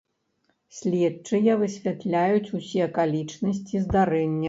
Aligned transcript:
Следчыя 0.77 1.53
высвятляюць 1.61 2.53
усе 2.63 2.79
акалічнасці 2.89 3.75
здарэння. 3.87 4.37